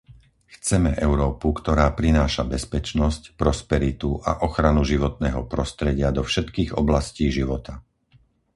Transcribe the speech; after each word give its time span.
Chceme 0.55 0.91
Európu, 1.07 1.49
ktorá 1.59 1.85
prináša 1.99 2.41
bezpečnosť, 2.55 3.21
prosperitu 3.41 4.09
a 4.29 4.41
ochranu 4.47 4.81
životného 4.91 5.41
prostredia 5.53 6.09
do 6.17 6.21
všetkých 6.29 6.71
oblastí 6.81 7.25
života. 7.37 7.73